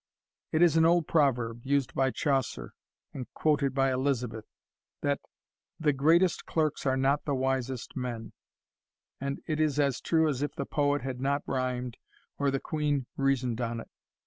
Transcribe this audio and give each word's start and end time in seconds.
It 0.51 0.63
is 0.63 0.77
an 0.77 0.83
old 0.83 1.05
proverb, 1.07 1.61
used 1.63 1.93
by 1.93 2.09
Chaucer, 2.09 2.73
and 3.13 3.31
quoted 3.35 3.75
by 3.75 3.93
Elizabeth, 3.93 4.45
that 5.01 5.19
"the 5.79 5.93
greatest 5.93 6.47
clerks 6.47 6.87
are 6.87 6.97
not 6.97 7.25
the 7.25 7.35
wisest 7.35 7.95
men;" 7.95 8.33
and 9.19 9.43
it 9.45 9.59
is 9.59 9.79
as 9.79 10.01
true 10.01 10.27
as 10.27 10.41
if 10.41 10.55
the 10.55 10.65
poet 10.65 11.03
had 11.03 11.21
not 11.21 11.43
rhymed, 11.45 11.97
or 12.39 12.49
the 12.49 12.59
queen 12.59 13.05
reasoned 13.15 13.61
on 13.61 13.79
it. 13.79 13.89